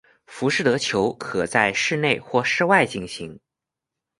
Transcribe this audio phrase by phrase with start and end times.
[0.25, 3.39] 浮士德球可在室内或室外进行。